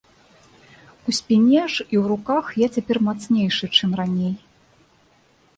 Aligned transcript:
У 1.11 1.13
спіне 1.17 1.59
ж 1.73 1.85
і 1.93 1.95
ў 1.99 2.01
руках 2.13 2.45
я 2.65 2.71
цяпер 2.79 2.97
мацнейшы, 3.09 3.65
чым 3.81 3.89
раней. 4.01 4.33